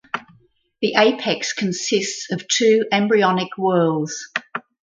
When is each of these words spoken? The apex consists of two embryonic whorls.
The 0.81 0.95
apex 0.97 1.53
consists 1.53 2.31
of 2.31 2.47
two 2.47 2.85
embryonic 2.91 3.49
whorls. 3.55 4.09